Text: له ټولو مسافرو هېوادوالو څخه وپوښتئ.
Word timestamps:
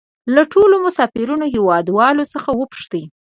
له 0.35 0.43
ټولو 0.53 0.75
مسافرو 0.85 1.35
هېوادوالو 1.55 2.23
څخه 2.33 2.49
وپوښتئ. 2.55 3.03